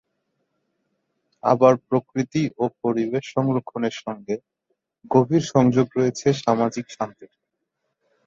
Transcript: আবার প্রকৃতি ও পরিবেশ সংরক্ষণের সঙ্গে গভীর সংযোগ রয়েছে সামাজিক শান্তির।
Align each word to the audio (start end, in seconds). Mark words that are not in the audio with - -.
আবার 1.43 1.73
প্রকৃতি 1.87 2.43
ও 2.57 2.73
পরিবেশ 2.83 3.23
সংরক্ষণের 3.35 3.95
সঙ্গে 4.03 4.35
গভীর 5.11 5.43
সংযোগ 5.53 5.87
রয়েছে 5.97 6.27
সামাজিক 6.43 6.85
শান্তির। 6.89 7.31